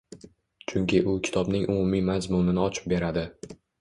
[0.71, 3.29] Chunki u kitobning umumiy mazmunini ochib beradi.